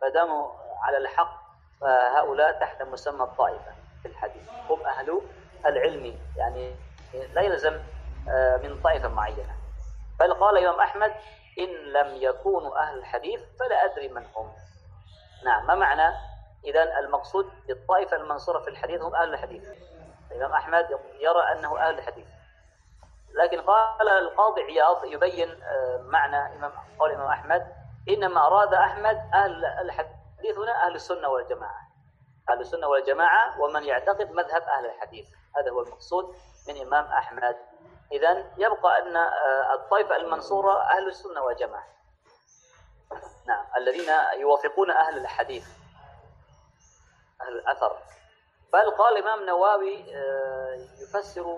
[0.01, 0.51] فداموا
[0.81, 1.47] على الحق
[1.81, 3.86] فهؤلاء تحت مسمى الطائفة.
[4.07, 4.49] الحديث.
[4.69, 5.21] هم أهل
[5.65, 6.75] العلم يعني
[7.33, 7.79] لا يلزم
[8.29, 9.55] آه، من طائفة معينة.
[10.19, 11.13] بل قال الإمام أحمد
[11.59, 14.51] إن لم يكونوا أهل الحديث فلا أدري من هم.
[15.45, 16.15] نعم ما معنى؟
[16.65, 19.63] إذا المقصود بالطائفة المنصورة في الحديث هم أهل الحديث.
[20.31, 22.25] الإمام أحمد يرى أنه أهل الحديث.
[23.33, 27.67] لكن قال القاضي عياض يبين آه، معنى إمام قول الإمام أحمد
[28.09, 31.86] إنما أراد أحمد أهل الحديث هنا أهل السنة والجماعة.
[32.49, 35.27] أهل السنة والجماعة ومن يعتقد مذهب أهل الحديث.
[35.57, 36.35] هذا هو المقصود
[36.67, 37.55] من إمام أحمد.
[38.11, 41.87] إذا يبقى أن آه، الطائفة المنصورة أهل السنة والجماعة.
[43.47, 45.67] نعم الذين يوافقون أهل الحديث
[47.41, 47.97] أهل الأثر.
[48.73, 51.57] بل قال الإمام نواوي آه، يفسر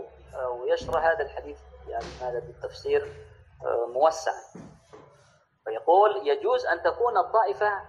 [0.49, 3.13] ويشرح هذا الحديث يعني هذا بالتفسير
[3.65, 4.31] آه، موسع
[5.65, 7.81] فيقول يجوز أن تكون الطائفة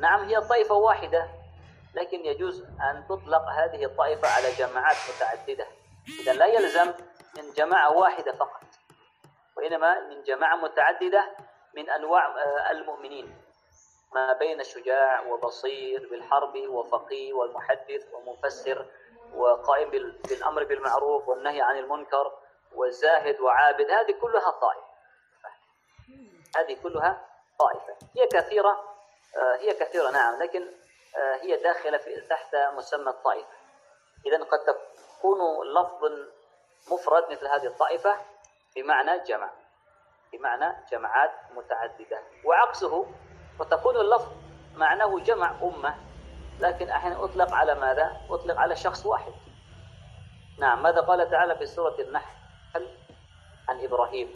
[0.00, 1.28] نعم هي طائفة واحدة
[1.94, 5.66] لكن يجوز أن تطلق هذه الطائفة على جماعات متعددة.
[6.20, 6.92] إذا لا يلزم
[7.36, 8.60] من جماعة واحدة فقط
[9.56, 11.30] وإنما من جماعة متعددة
[11.76, 13.36] من أنواع آه، المؤمنين.
[14.14, 18.86] ما بين شجاع وبصير بالحرب وفقيه والمحدث ومفسر
[19.34, 22.32] وقائم بال- بالأمر بالمعروف والنهي عن المنكر
[22.74, 24.84] وزاهد وعابد هذه كلها طائفة.
[26.56, 27.28] هذه كلها
[27.58, 27.96] طائفة.
[28.16, 28.84] هي كثيرة
[29.36, 30.68] آه، هي كثيرة نعم لكن
[31.42, 33.56] هي داخلة في تحت مسمى الطائفة.
[34.26, 35.38] إذا قد تكون
[35.74, 36.04] لفظ
[36.92, 38.16] مفرد مثل هذه الطائفة
[38.76, 39.50] بمعنى جمع
[40.32, 42.22] بمعنى جماعات متعددة.
[42.44, 43.06] وعكسه
[43.60, 44.32] وتكون اللفظ
[44.74, 45.94] معناه جمع أمة
[46.60, 49.32] لكن أحيانا أطلق على ماذا؟ أطلق على شخص واحد.
[50.58, 52.34] نعم ماذا قال تعالى في سورة النحل؟
[53.68, 54.34] عن إبراهيم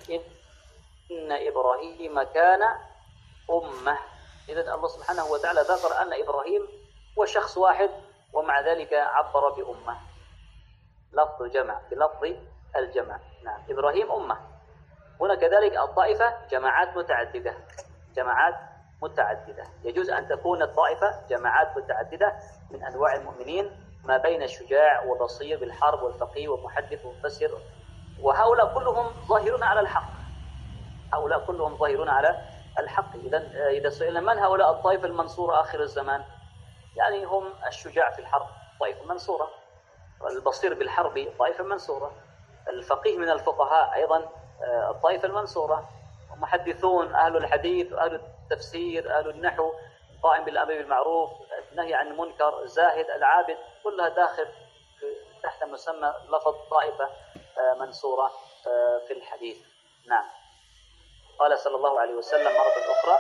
[1.10, 2.62] إن إبراهيم كان
[3.50, 3.98] أمة.
[4.48, 6.68] إذا الله سبحانه وتعالى ذكر أن إبراهيم
[7.18, 7.90] هو شخص واحد
[8.32, 9.98] ومع ذلك عبر بأمة.
[11.12, 12.36] لفظ جمع بلفظ
[12.76, 13.18] الجمع.
[13.44, 14.38] نعم إبراهيم أمة.
[15.20, 17.54] هنا كذلك الطائفة جماعات متعددة.
[18.16, 18.54] جماعات
[19.02, 19.64] متعددة.
[19.84, 22.32] يجوز أن تكون الطائفة جماعات متعددة
[22.70, 27.58] من أنواع المؤمنين ما بين الشجاع وبصير بالحرب والفقيه ومحدث ومفسر.
[28.20, 30.10] وهؤلاء كلهم ظاهرون على الحق.
[31.12, 36.24] هؤلاء كلهم ظاهرون على الحق إذا إذا سئلنا من هؤلاء الطائفة المنصورة آخر الزمان؟
[36.96, 38.46] يعني هم الشجاع في الحرب
[38.80, 39.50] طائفة منصورة.
[40.30, 42.12] البصير بالحرب طائفة منصورة.
[42.68, 44.28] الفقيه من الفقهاء أيضا
[44.62, 45.88] آه، الطائفة المنصورة
[46.36, 49.72] محدثون أهل الحديث أهل التفسير أهل النحو
[50.22, 51.30] قائم بالأمر بالمعروف
[51.72, 54.46] النهي عن المنكر زاهد العابد كلها داخل
[55.42, 57.04] تحت مسمى لفظ طائفة
[57.58, 58.30] آه، منصورة
[58.66, 59.56] آه، في الحديث.
[60.08, 60.24] نعم.
[61.38, 63.18] قال صلى الله عليه وسلم مرة أخرى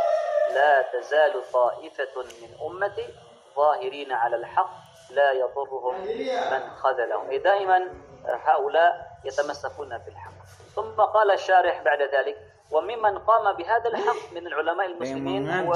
[0.54, 3.08] لا تزال طائفة من أمتي
[3.56, 4.70] ظاهرين على الحق
[5.10, 7.36] لا يضرهم من خذلهم.
[7.36, 7.88] دائما
[8.24, 10.32] هؤلاء يتمسكون بالحق.
[10.74, 12.36] ثم قال الشارح بعد ذلك
[12.70, 15.72] وممن قام بهذا الحق من العلماء المسلمين هو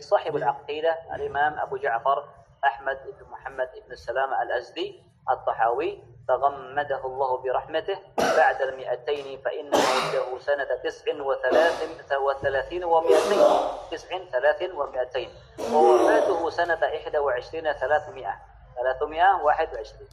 [0.00, 2.24] صاحب العقيدة الإمام أبو جعفر
[2.64, 10.68] أحمد بن محمد بن السلام الأزدي الطحاوي تغمده الله برحمته بعد المئتين فإن موته سنة
[10.84, 13.42] تسع وثلاث وثلاثين ومئتين
[13.90, 15.30] تسع ثلاث ومئتين
[15.72, 18.34] ووفاته سنة إحدى وعشرين ثلاثمائة
[18.76, 20.08] ثلاثمائة واحد وعشرين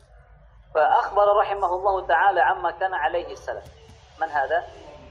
[0.76, 3.63] فأخبر رحمه الله تعالى عما كان عليه السلف
[4.22, 4.63] من هذا؟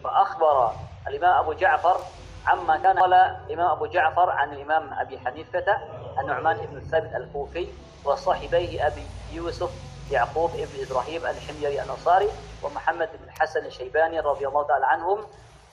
[0.04, 0.72] فأخبر
[1.08, 2.00] الإمام أبو جعفر
[2.46, 5.78] عما كان قال الإمام أبو جعفر عن الإمام أبي حنيفة
[6.20, 7.68] النعمان بن ثابت الكوفي
[8.04, 12.28] وصاحبيه أبي يوسف يعقوب بن إبراهيم الحميري الأنصاري
[12.62, 15.26] ومحمد بن الحسن الشيباني رضي الله تعالى عنهم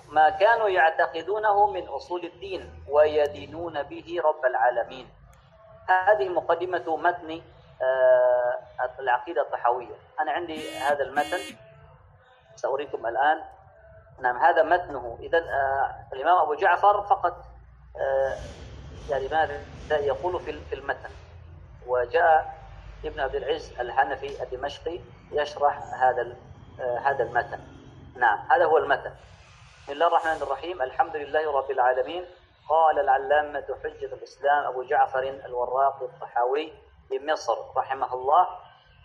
[0.10, 5.10] ما كانوا يعتقدونه من أصول الدين ويدينون به رب العالمين.
[5.88, 7.42] هذه مقدمة متن
[7.82, 9.96] آه، العقيدة الطحاوية.
[10.20, 11.58] أنا عندي هذا المتن
[12.56, 13.42] سأريكم الآن.
[14.20, 15.18] نعم هذا متنه.
[15.20, 17.46] إذا آه، الإمام أبو جعفر فقط
[17.98, 18.38] آه،
[19.10, 21.10] يعني ماذا يقول في المتن.
[21.88, 22.65] وجاء
[23.08, 25.00] ابن عبد العز الحنفي الدمشقي
[25.32, 26.36] يشرح هذا
[26.80, 27.60] آه، هذا المتن.
[28.16, 29.14] نعم هذا هو المتن.
[29.84, 30.82] بسم الله الرحمن الرحيم.
[30.82, 32.26] الحمد لله رب العالمين.
[32.70, 36.74] قال العلامة حجة الإسلام أبو جعفر الوراقي الطحاوي
[37.10, 38.48] بمصر رحمه الله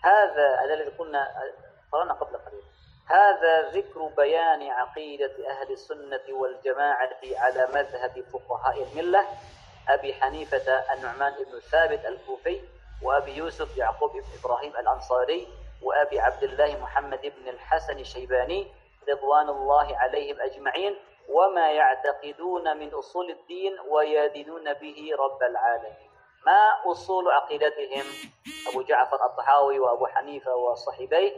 [0.03, 1.27] هذا الذي كنا
[1.91, 2.63] قرأنا قبل قليل.
[3.05, 9.25] هذا ذكر بيان عقيدة أهل السنة والجماعة على مذهب فقهاء الملة
[9.89, 12.61] أبي حنيفة النعمان بن ثابت الكوفي
[13.03, 15.47] وأبي يوسف يعقوب بن إبراهيم الأنصاري
[15.83, 18.67] وأبي عبد الله محمد بن الحسن الشيباني
[19.09, 20.95] رضوان الله عليهم أجمعين
[21.29, 26.11] وما يعتقدون من أصول الدين ويدينون به رب العالمين.
[26.45, 28.05] ما أصول عقيدتهم؟
[28.71, 31.31] أبو جعفر الطحاوي وأبو حنيفة وصحبيه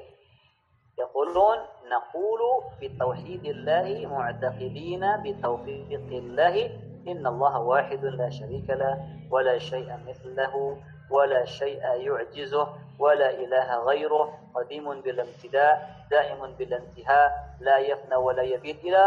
[0.99, 2.39] يقولون نقول
[2.81, 6.65] بتوحيد الله معتقدين بتوفيق الله
[7.07, 8.97] إن الله واحد لا شريك له
[9.31, 10.77] ولا شيء مثله.
[11.09, 12.67] ولا شيء يعجزه
[12.99, 14.39] ولا إله غيره.
[14.55, 18.77] قديم بلا ابتداء دائم بلا انتهاء لا يفنى ولا يبيد.
[18.79, 19.03] إلى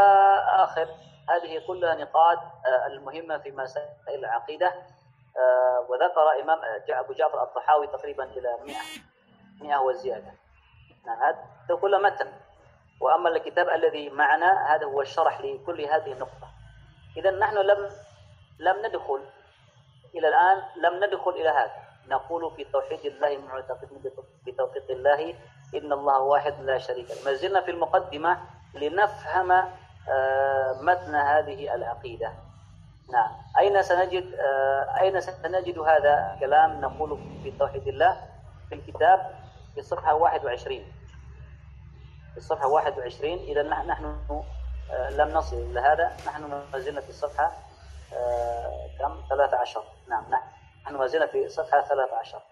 [0.49, 0.89] آخر
[1.31, 4.67] هذه كلها نقاط آه، المهمة في مسائل العقيدة.
[5.37, 8.77] آه، وذكر إمام أبو جعفر الطحاوي تقريبا إلى 100
[9.61, 10.33] 100 وزيادة.
[11.07, 12.33] نعم هذا كله متن.
[13.01, 16.49] وأما الكتاب الذي معنا هذا هو الشرح لكل هذه النقطة.
[17.17, 17.91] إذا نحن لم
[18.59, 19.21] لم ندخل
[20.15, 21.86] إلى الآن لم ندخل إلى هذا.
[22.09, 23.99] نقول في توحيد الله معتقدين
[24.47, 25.35] بتوفيق الله
[25.75, 27.17] إن الله واحد لا شريك له.
[27.25, 28.39] ما زلنا في المقدمة
[28.75, 29.53] لنفهم
[30.09, 32.33] آه، متن هذه العقيدة.
[33.13, 33.31] نعم.
[33.59, 38.21] أين سنجد آه، أين سنجد هذا الكلام؟ نقول في توحيد الله
[38.69, 39.31] في الكتاب
[39.75, 40.85] في الصفحة 21
[42.33, 44.17] في الصفحة 21 إذا نحن
[44.91, 46.17] آه، لم نصل إلى هذا.
[46.27, 46.43] نحن
[46.73, 47.53] ما زلنا في الصفحة
[48.99, 50.56] كم؟ 13 نعم نحن.
[50.95, 52.43] ما زلنا في صفحة 13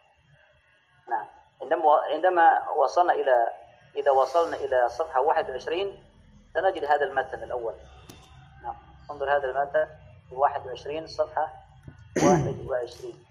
[1.09, 1.27] نعم.
[1.63, 3.49] عندما عندما وصلنا إلى
[3.97, 6.05] إذا وصلنا إلى صفحة 21
[6.55, 7.75] سنجد هذا المتن الأول.
[8.63, 8.77] نعم.
[9.11, 9.89] انظر هذا المتن
[10.33, 11.53] 21 صفحة
[12.23, 13.25] 21